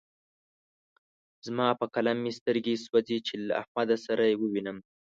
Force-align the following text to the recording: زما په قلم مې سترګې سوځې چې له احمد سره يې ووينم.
زما 1.45 1.67
په 1.79 1.85
قلم 1.93 2.17
مې 2.23 2.31
سترګې 2.39 2.75
سوځې 2.85 3.17
چې 3.27 3.33
له 3.45 3.53
احمد 3.61 3.89
سره 4.05 4.23
يې 4.29 4.35
ووينم. 4.41 4.77